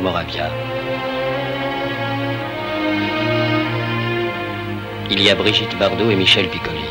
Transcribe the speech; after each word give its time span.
Moravia. 0.00 0.50
Il 5.10 5.22
y 5.22 5.30
a 5.30 5.34
Brigitte 5.34 5.76
Bardot 5.78 6.10
et 6.10 6.16
Michel 6.16 6.48
Piccoli. 6.48 6.84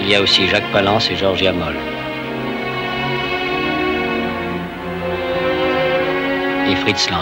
Il 0.00 0.08
y 0.08 0.14
a 0.14 0.20
aussi 0.20 0.46
Jacques 0.46 0.70
Palance 0.72 1.10
et 1.10 1.16
Georgia 1.16 1.52
Moll. 1.52 1.74
Et 6.68 6.76
Fritz 6.76 7.10
Lang. 7.10 7.20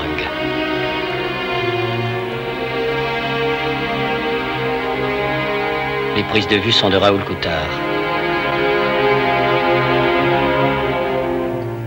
Les 6.16 6.22
prises 6.24 6.48
de 6.48 6.56
vue 6.56 6.72
sont 6.72 6.90
de 6.90 6.96
Raoul 6.96 7.24
Coutard. 7.24 7.83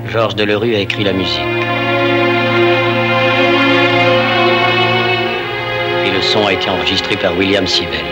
Georges 0.09 0.35
Delerue 0.35 0.75
a 0.75 0.79
écrit 0.79 1.03
la 1.03 1.11
musique. 1.11 1.41
Et 6.05 6.11
le 6.11 6.21
son 6.21 6.47
a 6.47 6.53
été 6.53 6.69
enregistré 6.69 7.17
par 7.17 7.37
William 7.37 7.67
Sivell. 7.67 8.05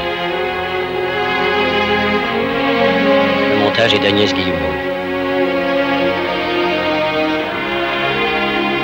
Le 3.52 3.64
montage 3.64 3.94
est 3.94 4.00
d'Agnès 4.00 4.34
Guillemot. 4.34 4.76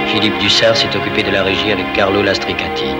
Philippe 0.08 0.38
Dussard 0.40 0.78
s'est 0.78 0.96
occupé 0.96 1.24
de 1.24 1.32
la 1.32 1.44
régie 1.44 1.72
avec 1.72 1.92
Carlo 1.94 2.22
Lastricati. 2.22 2.96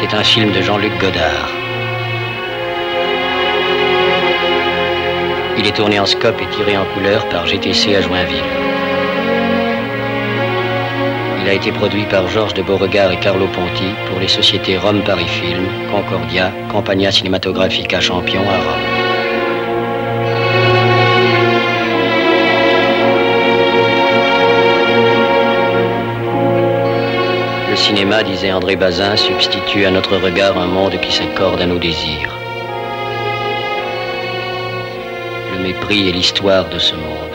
C'est 0.00 0.14
un 0.14 0.24
film 0.24 0.52
de 0.52 0.62
Jean-Luc 0.62 0.92
Godard. 0.98 1.65
Il 5.58 5.66
est 5.66 5.72
tourné 5.72 5.98
en 5.98 6.06
scope 6.06 6.40
et 6.40 6.56
tiré 6.56 6.76
en 6.76 6.84
couleur 6.94 7.26
par 7.28 7.46
GTC 7.46 7.96
à 7.96 8.02
Joinville. 8.02 8.36
Il 11.42 11.48
a 11.48 11.54
été 11.54 11.72
produit 11.72 12.04
par 12.06 12.28
Georges 12.28 12.54
de 12.54 12.62
Beauregard 12.62 13.12
et 13.12 13.20
Carlo 13.20 13.46
Ponti 13.46 13.86
pour 14.08 14.18
les 14.18 14.28
sociétés 14.28 14.76
Rome 14.76 15.02
Paris 15.02 15.28
Film, 15.28 15.64
Concordia, 15.90 16.52
Compagnia 16.70 17.10
Cinematografica 17.10 18.00
Champion 18.00 18.42
à 18.42 18.56
Rome. 18.56 19.06
Le 27.70 27.76
cinéma, 27.76 28.22
disait 28.22 28.52
André 28.52 28.74
Bazin, 28.74 29.16
substitue 29.16 29.86
à 29.86 29.90
notre 29.90 30.16
regard 30.16 30.58
un 30.58 30.66
monde 30.66 31.00
qui 31.00 31.12
s'accorde 31.12 31.60
à 31.60 31.66
nos 31.66 31.78
désirs. 31.78 32.35
Mépris 35.76 36.08
et 36.08 36.12
l'histoire 36.12 36.68
de 36.68 36.78
ce 36.78 36.94
monde. 36.94 37.25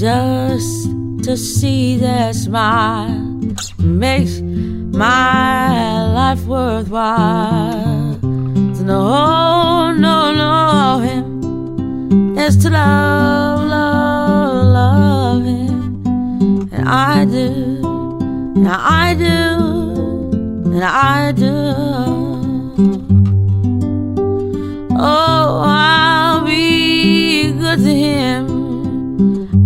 Just 0.00 0.86
to 1.24 1.36
see 1.36 1.98
that 1.98 2.34
smile 2.34 3.10
makes 3.78 4.40
my 4.40 6.10
life 6.14 6.42
worthwhile. 6.46 8.18
To 8.18 8.82
know, 8.82 9.92
know, 9.92 10.32
know 10.32 11.00
him 11.00 12.38
is 12.38 12.56
to 12.62 12.70
love, 12.70 13.68
love, 13.68 14.64
love 14.78 15.44
him. 15.44 16.68
And 16.72 16.88
I 16.88 17.26
do, 17.26 17.82
and 18.56 18.68
I 18.68 19.12
do, 19.12 19.28
and 20.72 20.82
I 20.82 21.32
do. 21.32 21.54
Oh, 24.98 25.62
I'll 25.62 26.46
be 26.46 27.52
good 27.52 27.80
to 27.80 27.94
him. 27.94 28.49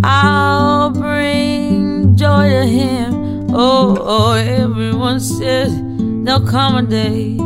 I'll 0.06 0.90
bring 0.90 2.14
joy 2.14 2.50
to 2.50 2.66
him. 2.66 3.46
Oh, 3.54 3.96
oh, 3.98 4.32
everyone 4.32 5.18
says 5.18 5.72
there'll 6.24 6.46
come 6.46 6.76
a 6.76 6.82
day 6.82 7.36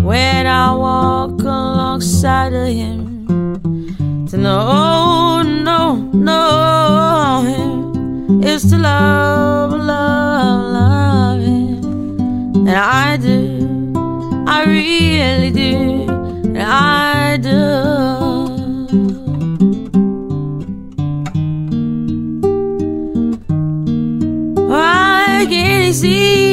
when 0.00 0.46
I 0.46 0.74
walk 0.74 1.40
alongside 1.42 2.54
of 2.54 2.68
him 2.68 3.26
to 4.28 4.36
know, 4.38 5.42
no, 5.42 5.96
no, 6.14 7.42
him 7.46 8.42
is 8.42 8.70
to 8.70 8.78
love, 8.78 9.72
love, 9.72 10.72
love 10.72 11.40
him, 11.40 12.66
and 12.66 12.70
I 12.70 13.18
do, 13.18 13.92
I 14.48 14.64
really 14.64 15.50
do, 15.50 16.08
and 16.08 16.62
I 16.62 17.36
do. 17.36 18.41
easy 25.92 26.51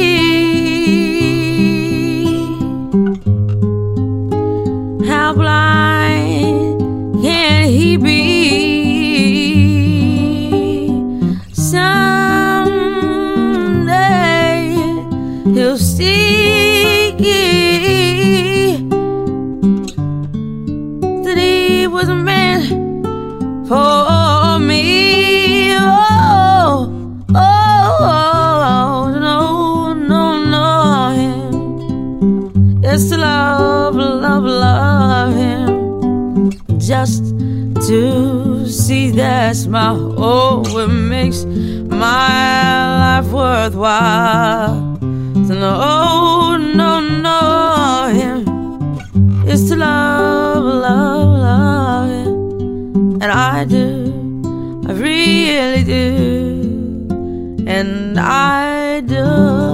see 38.70 39.10
that's 39.10 39.66
my 39.66 39.90
oh, 39.92 40.62
it 40.78 40.88
makes 40.88 41.44
my 41.44 43.20
life 43.20 43.32
worthwhile. 43.32 44.98
To 45.00 45.54
know, 45.54 45.78
oh, 45.82 46.56
no, 46.56 47.00
no, 47.00 48.12
him. 48.14 49.48
It's 49.48 49.68
to 49.70 49.76
love, 49.76 50.64
love, 50.64 51.38
love 51.38 52.08
him. 52.10 53.22
And 53.22 53.32
I 53.32 53.64
do, 53.64 54.84
I 54.88 54.92
really 54.92 55.84
do. 55.84 57.08
And 57.66 58.18
I 58.18 59.00
do. 59.00 59.69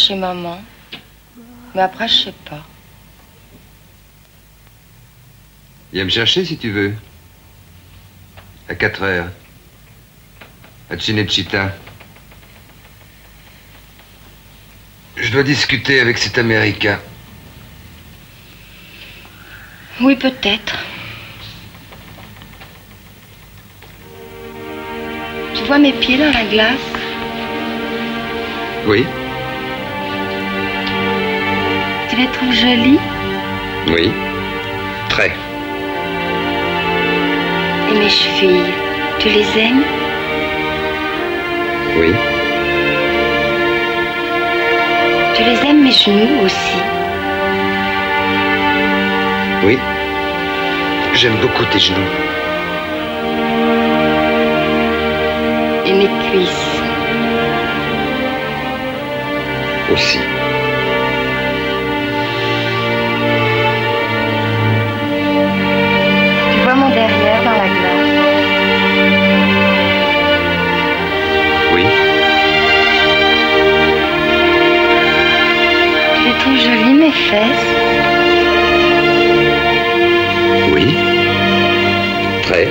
Chez 0.00 0.14
maman. 0.14 0.60
Mais 1.74 1.82
après, 1.82 2.08
je 2.08 2.24
sais 2.24 2.34
pas. 2.48 2.64
Viens 5.92 6.04
me 6.04 6.10
chercher 6.10 6.44
si 6.44 6.56
tu 6.56 6.70
veux. 6.70 6.94
À 8.68 8.74
4 8.74 9.02
heures. 9.02 9.28
À 10.88 10.98
Cinecittà. 10.98 11.72
Je 15.16 15.30
dois 15.30 15.42
discuter 15.42 16.00
avec 16.00 16.18
cet 16.18 16.38
Américain. 16.38 16.98
Oui, 20.00 20.16
peut-être. 20.16 20.78
Tu 25.54 25.64
vois 25.64 25.78
mes 25.78 25.92
pieds 25.92 26.16
dans 26.16 26.32
la 26.32 26.44
glace? 26.44 26.80
Oui, 28.86 29.04
Les 32.20 32.26
trouves 32.26 32.52
jolis 32.52 32.98
oui. 33.88 34.12
Très. 35.08 35.32
Et 37.90 37.98
mes 37.98 38.10
chevilles, 38.10 38.74
tu 39.18 39.28
les 39.30 39.58
aimes? 39.58 39.82
Oui. 41.98 42.12
Tu 45.34 45.42
les 45.44 45.68
aimes 45.68 45.82
mes 45.82 45.92
genoux 45.92 46.44
aussi? 46.44 46.76
Oui. 49.64 49.78
J'aime 51.14 51.36
beaucoup 51.40 51.64
tes 51.72 51.80
genoux. 51.80 52.12
Et 55.86 55.92
mes 55.94 56.10
cuisses 56.28 56.82
Aussi. 59.92 60.20
Fesses 77.12 77.66
Oui. 80.72 80.96
Très. 82.42 82.68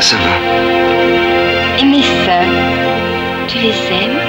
Ça 0.00 0.16
va. 0.16 1.80
Et 1.80 1.84
mes 1.84 2.02
seins 2.02 2.52
Tu 3.48 3.58
les 3.58 3.70
aimes? 3.70 4.25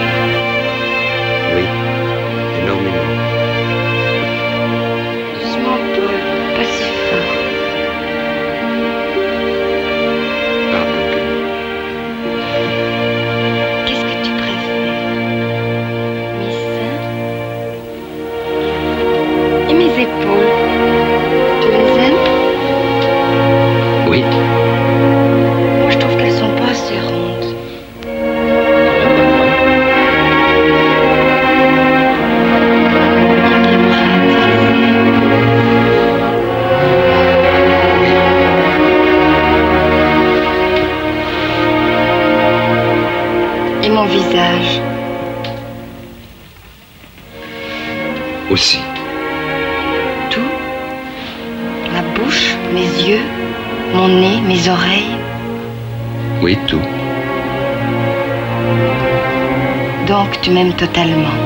Tu 60.47 60.53
m'aimes 60.53 60.75
totalement. 60.75 61.37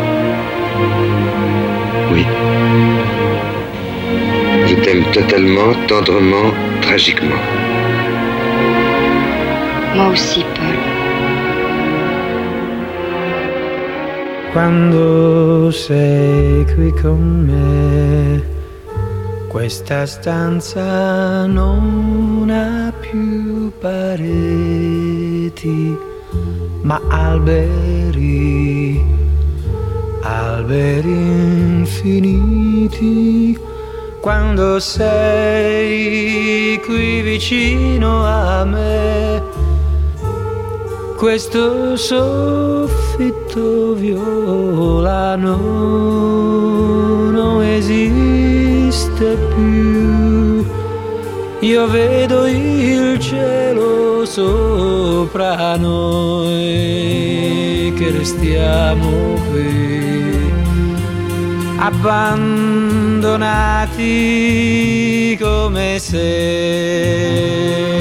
Oui. 2.14 2.24
Je 4.68 4.76
t'aime 4.84 5.04
totalement, 5.12 5.72
tendrement, 5.88 6.50
tragiquement. 6.82 7.44
Moi 9.96 10.08
aussi, 10.14 10.42
Paul. 10.56 10.78
Quando 14.54 15.72
sei 15.72 16.64
qui 16.76 16.92
con 17.02 17.22
me, 17.48 18.44
questa 19.48 20.06
stanza 20.06 21.48
non 21.48 22.52
ha 22.52 22.94
più 23.00 23.72
pareti, 23.80 25.98
ma 26.84 27.02
alberi, 27.10 28.71
alberi 30.62 31.18
infiniti. 31.82 33.58
Quando 34.22 34.80
sei 34.80 36.80
qui 36.86 37.22
vicino 37.22 38.24
a 38.24 38.64
me, 38.66 39.42
questo 41.18 41.98
soffitto 41.98 43.94
violano 43.94 45.56
non 47.32 47.64
esiste 47.64 49.38
più. 49.56 50.64
Io 51.62 51.88
vedo 51.88 52.46
il 52.46 53.18
cielo 53.20 54.24
sopra 54.26 55.76
noi 55.78 57.92
che 57.98 58.12
restiamo 58.12 59.40
qui 59.50 59.91
abbandonati 61.84 63.36
come 65.42 65.98
se 65.98 67.18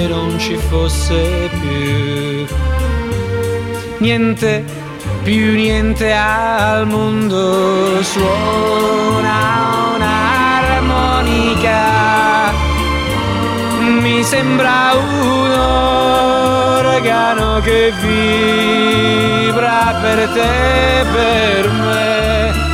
non 0.06 0.38
ci 0.38 0.56
fosse 0.68 1.48
più. 1.60 2.44
Niente 3.98 4.64
più 5.22 5.54
niente 5.54 6.12
al 6.12 6.86
mondo 6.86 8.02
suona 8.02 9.94
un'armonica. 9.96 11.78
Mi 13.78 14.22
sembra 14.22 14.92
un 14.92 15.50
organo 16.82 17.60
che 17.60 17.92
vibra 18.02 19.94
per 20.02 20.28
te 20.28 21.04
per 21.12 21.70
me 21.70 22.69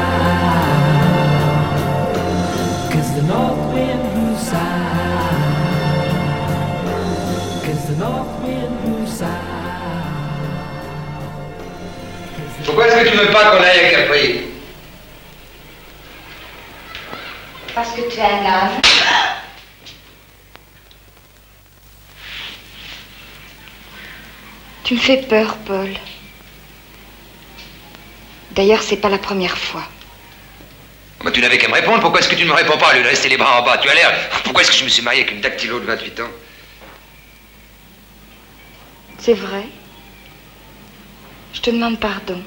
Cause 2.91 3.09
the 3.15 3.23
north 3.33 3.61
wind 3.73 4.01
blew 4.13 4.35
south. 4.51 5.41
Cause 7.65 7.83
the 7.89 7.95
north 8.05 8.33
wind 8.43 8.73
blew 8.81 9.07
south. 9.07 9.55
Pourquoi 12.65 12.87
est-ce 12.87 12.95
que 13.03 13.09
tu 13.09 13.17
veux 13.17 13.31
pas 13.31 13.51
qu'on 13.51 13.63
aille 13.63 13.85
à 13.85 13.89
Capri? 13.91 14.25
Parce 17.73 17.91
que 17.91 18.01
tu 18.11 18.17
es 18.17 18.21
un 18.21 18.45
âne. 18.45 18.81
Tu 24.83 24.95
me 24.95 24.99
fais 24.99 25.21
peur, 25.21 25.55
Paul. 25.65 25.93
D'ailleurs, 28.57 28.81
c'est 28.81 28.97
pas 28.97 29.09
la 29.09 29.19
première 29.19 29.55
fois. 29.55 29.83
Bah, 31.23 31.29
tu 31.31 31.41
n'avais 31.41 31.59
qu'à 31.59 31.67
me 31.67 31.75
répondre. 31.75 31.99
Pourquoi 31.99 32.19
est-ce 32.19 32.27
que 32.27 32.33
tu 32.33 32.43
ne 32.43 32.49
me 32.49 32.55
réponds 32.55 32.77
pas 32.79 32.89
au 32.89 32.93
lieu 32.95 33.03
de 33.03 33.07
rester 33.07 33.29
les 33.29 33.37
bras 33.37 33.61
en 33.61 33.63
bas? 33.63 33.77
Tu 33.77 33.87
as 33.87 33.93
l'air. 33.93 34.11
Pourquoi 34.43 34.63
est-ce 34.63 34.71
que 34.71 34.77
je 34.77 34.83
me 34.83 34.89
suis 34.89 35.03
marié 35.03 35.21
avec 35.21 35.31
une 35.31 35.41
dactylo 35.41 35.79
de 35.79 35.85
28 35.85 36.19
ans? 36.21 36.29
C'est 39.19 39.35
vrai. 39.35 39.67
Je 41.53 41.61
te 41.61 41.69
demande 41.69 41.99
pardon. 41.99 42.41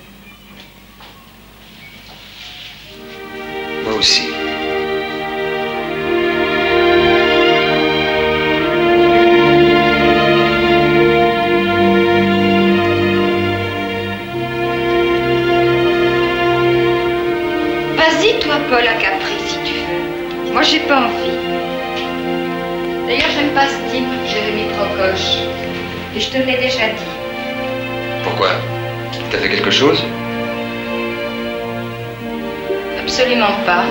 Moi 3.85 3.95
aussi. 3.95 4.31
Paul, 18.71 18.87
à 18.87 18.95
Capri, 18.95 19.35
si 19.49 19.59
tu 19.65 19.75
veux. 19.75 20.53
Moi, 20.53 20.63
j'ai 20.63 20.79
pas 20.81 20.99
envie. 20.99 21.37
D'ailleurs, 23.05 23.31
j'aime 23.35 23.51
pas 23.53 23.67
ce 23.67 23.93
type, 23.93 24.07
Jérémy 24.29 24.67
Procoche. 24.77 25.39
Et 26.15 26.21
je 26.21 26.31
te 26.31 26.37
l'ai 26.37 26.57
déjà 26.57 26.87
dit. 26.87 27.11
Pourquoi? 28.23 28.51
T'as 29.33 29.39
fait 29.39 29.49
quelque 29.49 29.73
chose? 29.73 30.05
Absolument 33.01 33.55
pas. 33.67 33.83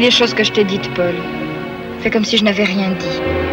les 0.00 0.10
choses 0.10 0.34
que 0.34 0.42
je 0.42 0.52
t'ai 0.52 0.64
dites, 0.64 0.88
Paul. 0.94 1.14
Fais 2.00 2.10
comme 2.10 2.24
si 2.24 2.38
je 2.38 2.44
n'avais 2.44 2.64
rien 2.64 2.90
dit. 2.90 3.49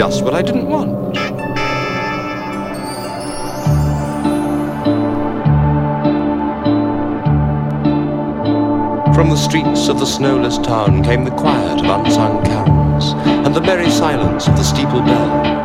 Just 0.00 0.24
what 0.24 0.32
I 0.32 0.40
didn't 0.40 0.66
want. 0.66 1.14
From 9.14 9.28
the 9.28 9.36
streets 9.36 9.88
of 9.88 9.98
the 9.98 10.06
snowless 10.06 10.56
town 10.56 11.04
came 11.04 11.26
the 11.26 11.30
quiet 11.32 11.84
of 11.84 11.84
unsung 11.84 12.42
carols 12.46 13.12
and 13.44 13.54
the 13.54 13.60
merry 13.60 13.90
silence 13.90 14.48
of 14.48 14.56
the 14.56 14.64
steeple 14.64 15.02
bell. 15.02 15.59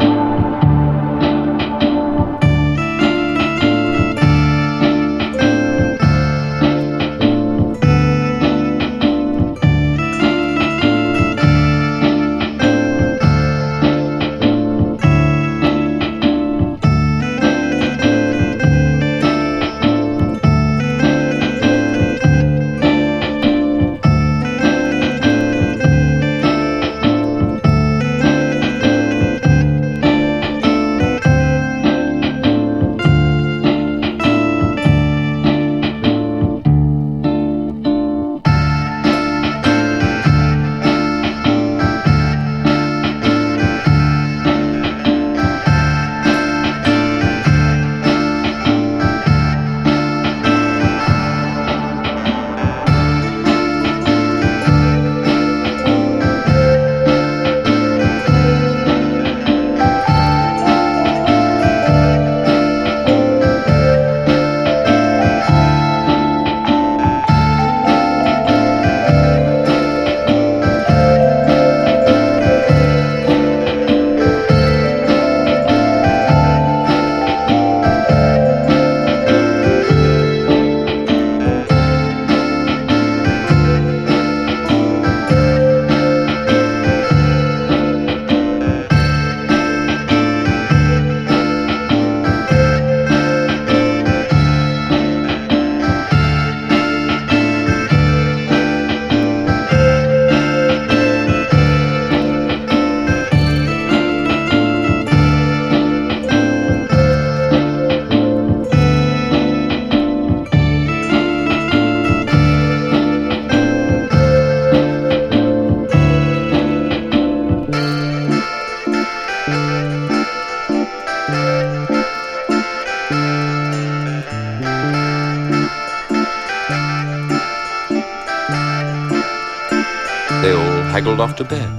Off 131.19 131.35
to 131.35 131.43
bed, 131.43 131.69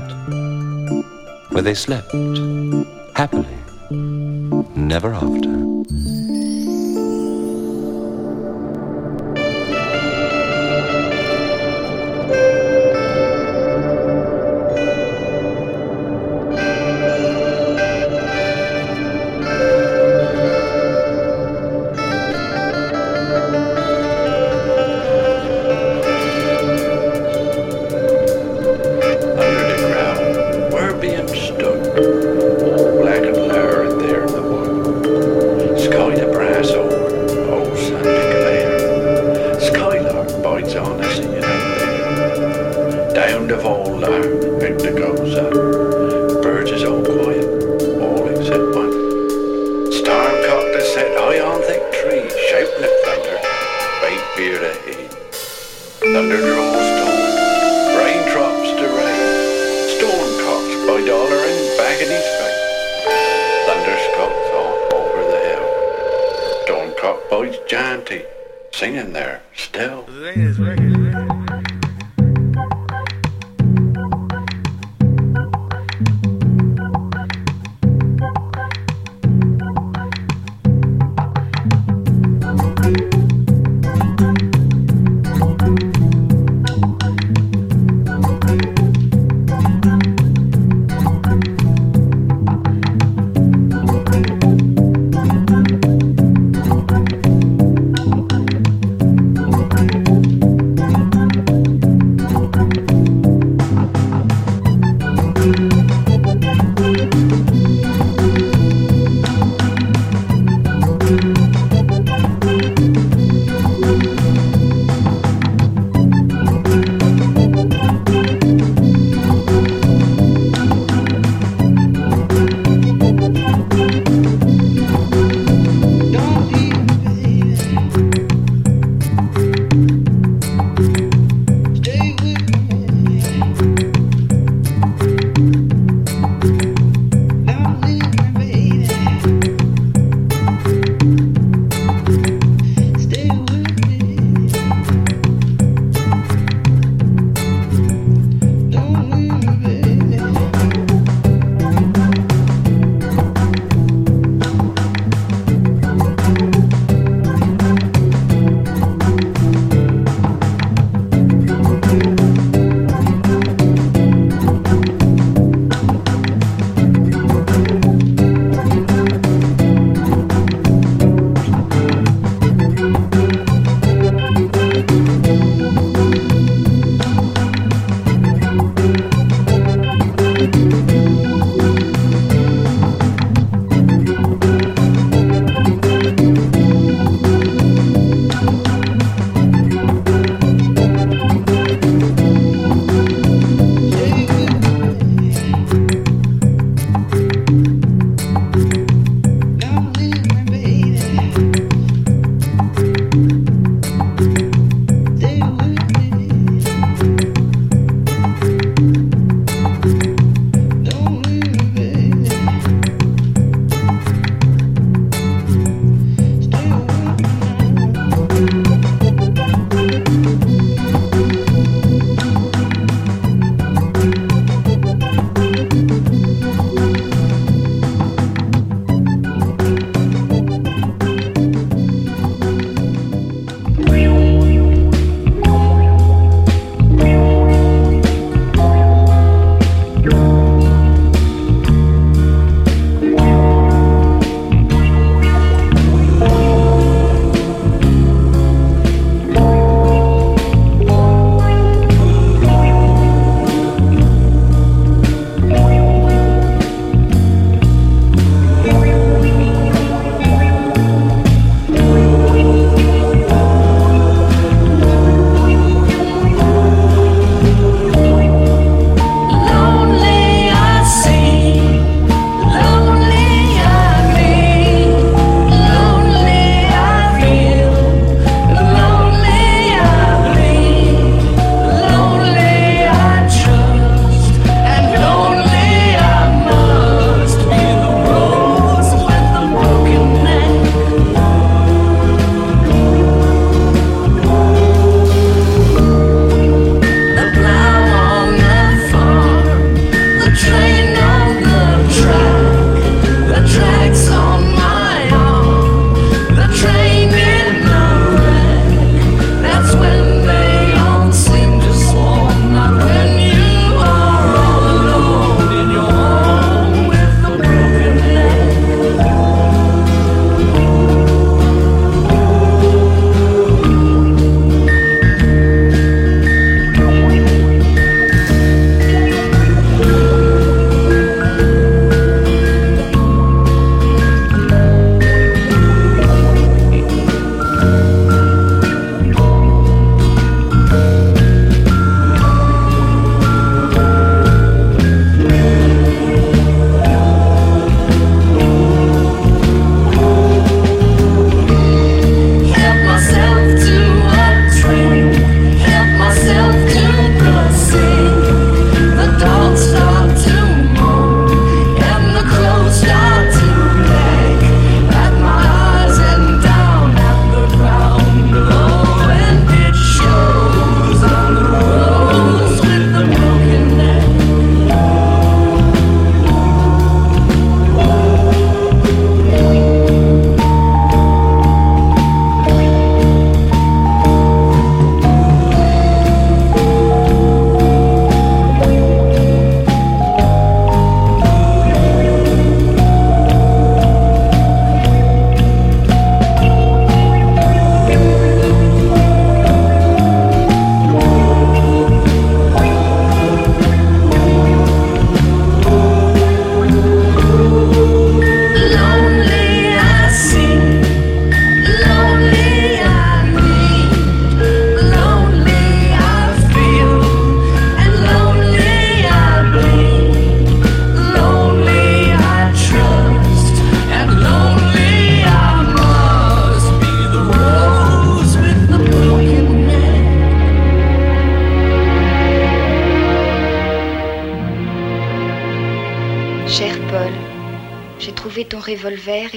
where 1.50 1.62
they 1.62 1.74
slept 1.74 2.12
happily, 3.14 3.58
never 4.74 5.12
after. 5.12 5.65
sound 43.36 43.50
of 43.50 43.66
all 43.66 43.98
now, 43.98 44.08
out 44.08 44.78
the 44.80 44.94
goes 44.96 45.34
up. 45.36 45.52
Birds 46.42 46.70
is 46.70 46.84
all 46.84 47.04
quiet, 47.04 47.44
all 48.00 48.24
except 48.32 48.64
one. 48.74 48.92
Stormcock 49.92 50.64
that 50.72 50.86
set 50.94 51.12
high 51.20 51.40
on 51.44 51.60
thick 51.68 51.84
tree, 52.00 52.24
shouting 52.48 52.84
at 52.88 52.96
thunder, 53.04 53.36
right 54.00 54.24
beer 54.36 54.56
ahead. 54.56 55.12
Thunder 56.00 56.40
rolls 56.48 56.88
raindrops 56.96 58.00
rain 58.00 58.22
drops 58.32 58.70
to 58.80 58.86
rain. 58.96 59.28
Stormcocks 59.92 60.74
by 60.88 60.98
dollar 61.04 61.40
and 61.52 61.60
bag 61.76 61.98
in 62.04 62.10
his 62.16 62.28
face. 62.40 62.64
Thunderscocks 63.68 64.48
all 64.56 64.76
over 64.96 65.22
the 65.32 65.40
hill. 65.48 65.68
Stormcock 66.64 67.28
boys 67.28 67.58
chanty, 67.68 68.22
singing 68.72 69.12
there 69.12 69.42
still. 69.54 70.06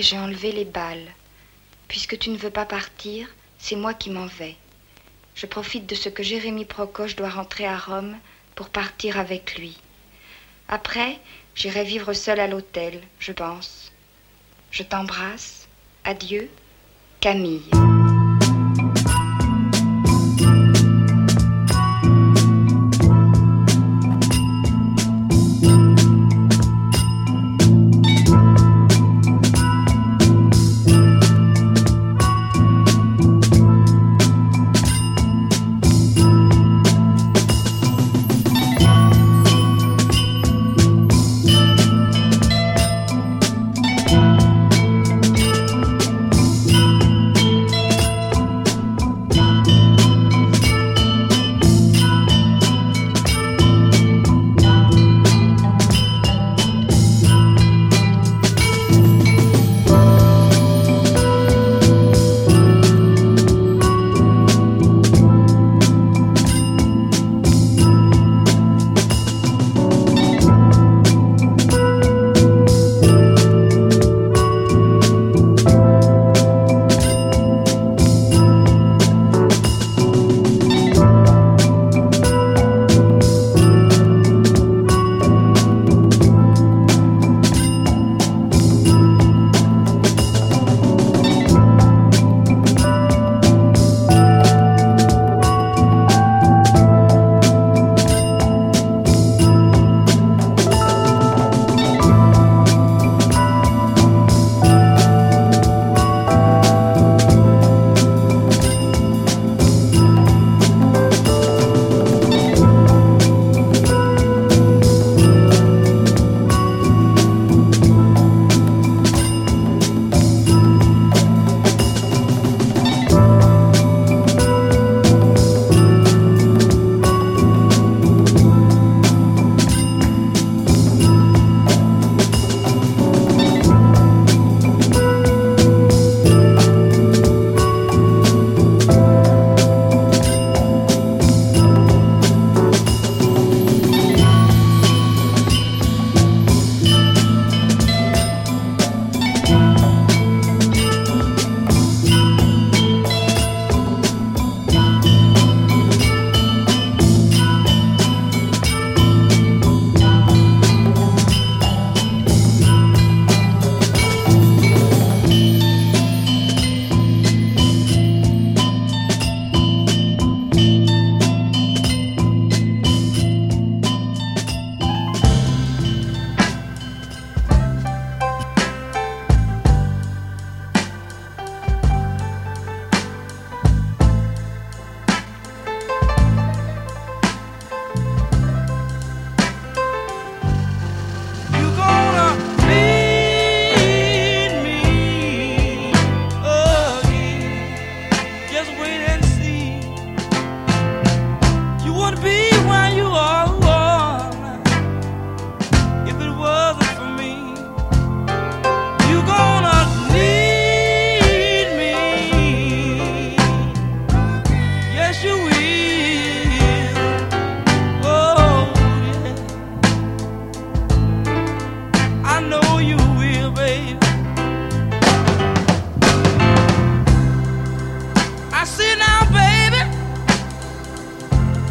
J'ai 0.01 0.17
enlevé 0.17 0.51
les 0.51 0.65
balles. 0.65 1.13
Puisque 1.87 2.17
tu 2.17 2.29
ne 2.29 2.37
veux 2.37 2.49
pas 2.49 2.65
partir, 2.65 3.27
c'est 3.57 3.75
moi 3.75 3.93
qui 3.93 4.09
m'en 4.09 4.27
vais. 4.27 4.55
Je 5.35 5.45
profite 5.45 5.85
de 5.85 5.95
ce 5.95 6.09
que 6.09 6.23
Jérémie 6.23 6.65
Procoche 6.65 7.15
doit 7.15 7.29
rentrer 7.29 7.65
à 7.65 7.77
Rome 7.77 8.17
pour 8.55 8.69
partir 8.69 9.17
avec 9.19 9.57
lui. 9.57 9.77
Après, 10.67 11.19
j'irai 11.55 11.83
vivre 11.83 12.13
seule 12.13 12.39
à 12.39 12.47
l'hôtel, 12.47 13.01
je 13.19 13.31
pense. 13.31 13.91
Je 14.71 14.83
t'embrasse. 14.83 15.67
Adieu, 16.03 16.49
Camille. 17.19 17.69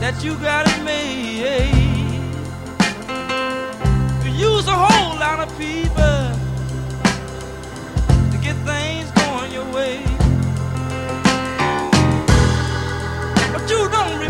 That 0.00 0.22
you 0.22 0.34
got 0.36 0.64
it 0.68 0.82
made. 0.84 1.74
You 4.24 4.30
use 4.50 4.66
a 4.68 4.78
whole 4.86 5.18
lot 5.18 5.40
of 5.40 5.48
people 5.58 6.18
to 8.30 8.38
get 8.40 8.56
things 8.64 9.10
going 9.10 9.52
your 9.52 9.68
way. 9.72 10.00
But 13.52 13.68
you 13.68 13.88
don't 13.90 14.27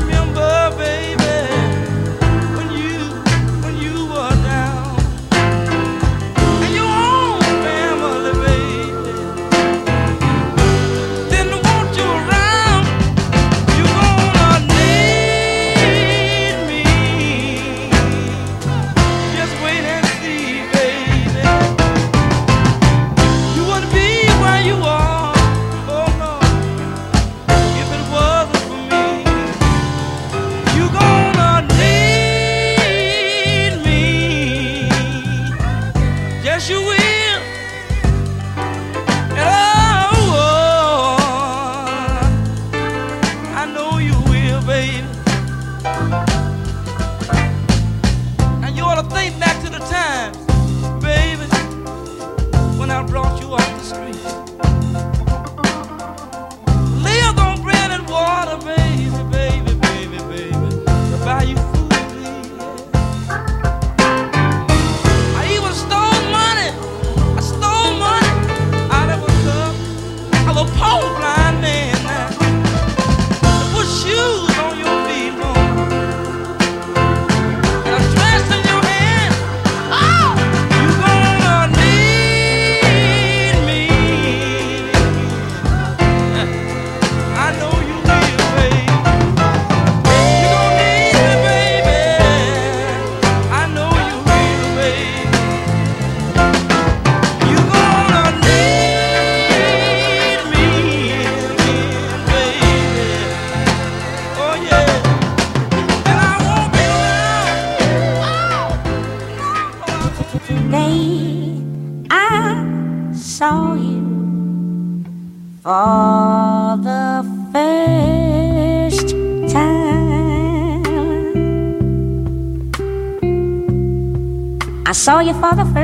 saw 124.99 125.21
your 125.21 125.35
father. 125.35 125.78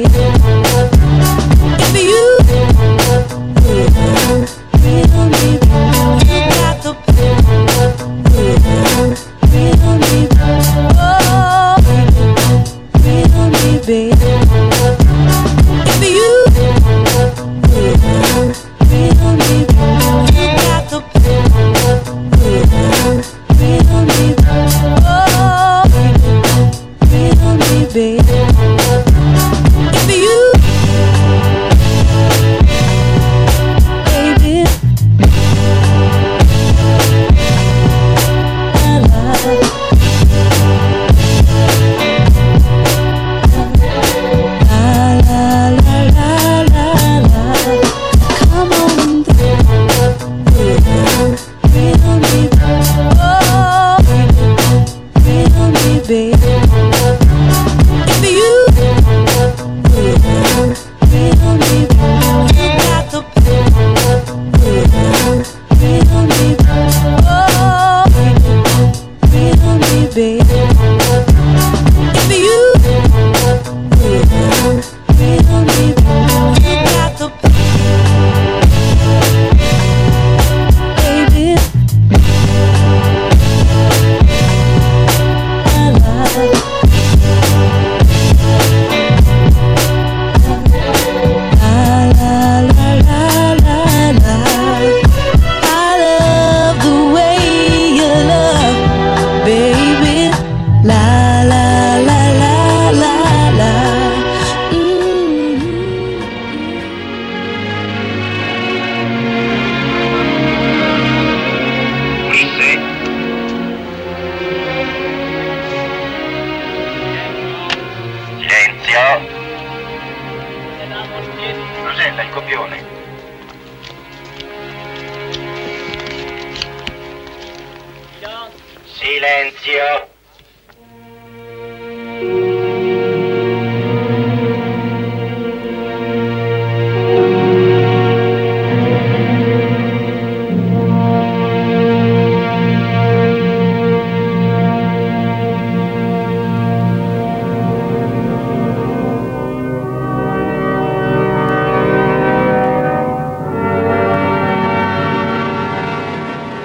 yeah. 0.00 0.41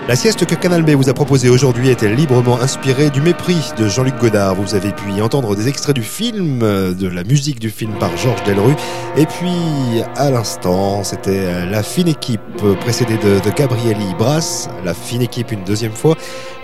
La 0.08 0.16
sieste 0.16 0.46
que 0.46 0.56
Canal 0.56 0.84
B 0.84 0.92
vous 0.92 1.10
a 1.10 1.14
proposée 1.14 1.50
aujourd'hui 1.50 1.90
était 1.90 2.08
librement 2.08 2.62
inspirée 2.62 3.10
du 3.10 3.20
mépris 3.20 3.74
de 3.78 3.90
Jean-Luc 3.90 4.18
Godard? 4.18 4.56
Vous 4.56 4.74
avez 4.74 4.94
pu 4.94 5.22
entendre 5.22 5.54
des 5.54 5.68
extraits 5.68 5.94
du 5.94 6.02
film, 6.02 6.62
euh, 6.64 6.94
de 6.94 7.10
la 7.10 7.26
musique 7.26 7.60
du 7.60 7.70
film 7.70 7.92
par 8.00 8.16
Georges 8.16 8.42
Delru. 8.44 8.72
Et 9.18 9.26
puis, 9.26 10.02
à 10.16 10.32
l'instant, 10.32 11.04
c'était 11.04 11.40
euh, 11.40 11.66
la 11.66 11.84
fine 11.84 12.08
équipe 12.08 12.40
euh, 12.64 12.76
précédée 12.76 13.18
de, 13.18 13.42
de 13.42 13.54
Gabrielli 13.54 14.14
Brass, 14.18 14.70
la 14.86 14.94
fine 14.94 15.24
équipe 15.24 15.52
une 15.52 15.66
deuxième 15.66 15.92
fois. 15.92 16.16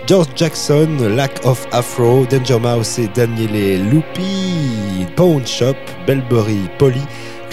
George 0.06 0.28
Jackson, 0.36 0.88
Lack 1.14 1.44
of 1.44 1.66
Afro, 1.70 2.24
Danger 2.24 2.58
Mouse 2.58 2.98
et 2.98 3.08
Daniele 3.14 3.90
Lupi, 3.90 5.06
Pawn 5.16 5.46
Shop, 5.46 5.76
Belbury 6.06 6.60
Polly, 6.78 7.00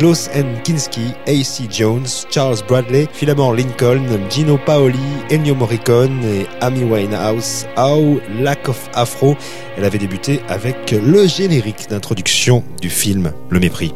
Klaus 0.02 0.30
N. 0.34 0.60
Kinski, 0.64 1.14
A.C. 1.28 1.68
Jones, 1.70 2.26
Charles 2.32 2.64
Bradley, 2.64 3.08
Philemon 3.14 3.52
Lincoln, 3.52 4.04
Gino 4.32 4.58
Paoli, 4.58 4.98
Ennio 5.30 5.54
Morricone 5.54 6.24
et 6.24 6.48
Amy 6.60 6.84
Winehouse, 6.84 7.68
How 7.78 8.20
Lack 8.40 8.68
of 8.68 8.90
Afro. 8.96 9.36
Elle 9.78 9.86
avait 9.86 10.00
débuté 10.00 10.42
avec 10.50 10.90
le 10.90 11.28
générique 11.28 11.88
d'introduction 11.88 12.64
du 12.82 12.90
film 12.90 13.32
Le 13.52 13.60
Mépris. 13.60 13.94